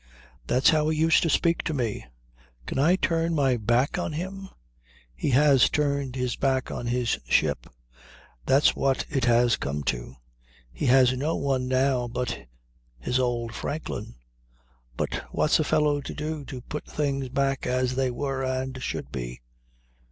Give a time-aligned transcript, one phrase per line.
[0.47, 2.03] That's how he used to speak to me.
[2.65, 4.49] Can I turn my back on him?
[5.13, 7.67] He has turned his back on his ship;
[8.47, 10.15] that's what it has come to.
[10.73, 12.47] He has no one now but
[12.97, 14.15] his old Franklin.
[14.97, 19.11] But what's a fellow to do to put things back as they were and should
[19.11, 19.43] be.